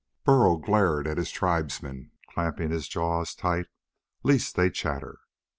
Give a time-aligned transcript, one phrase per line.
[0.23, 3.67] Burl glared at his tribesmen, clamping his jaws tight
[4.23, 5.19] lest they chatter.